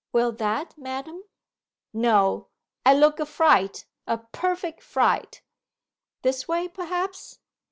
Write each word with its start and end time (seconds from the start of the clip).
'Will 0.11 0.31
that, 0.31 0.75
madam?' 0.79 1.25
'No, 1.93 2.47
I 2.83 2.95
look 2.95 3.19
a 3.19 3.25
fright 3.27 3.85
a 4.07 4.17
perfect 4.17 4.81
fright!' 4.81 5.43
'This 6.23 6.47
way, 6.47 6.67
perhaps? 6.67 7.37